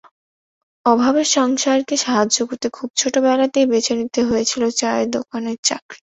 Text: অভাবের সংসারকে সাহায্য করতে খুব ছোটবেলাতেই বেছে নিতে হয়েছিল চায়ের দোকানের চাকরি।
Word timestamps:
অভাবের 0.85 1.27
সংসারকে 1.31 1.95
সাহায্য 1.97 2.37
করতে 2.49 2.67
খুব 2.69 2.89
ছোটবেলাতেই 2.97 3.65
বেছে 3.71 3.93
নিতে 3.99 4.21
হয়েছিল 4.29 4.63
চায়ের 4.79 5.07
দোকানের 5.15 5.57
চাকরি। 5.63 5.99